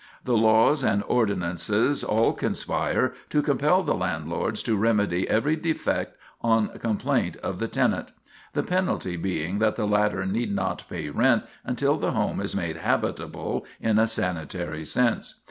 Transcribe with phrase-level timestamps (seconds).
[0.23, 6.69] The laws and ordinances all conspire to compel the landlords to remedy every defect on
[6.79, 8.09] complaint of the tenant;
[8.53, 12.77] the penalty being that the latter need not pay rent until the home is made
[12.77, 15.35] habitable in a sanitary sense.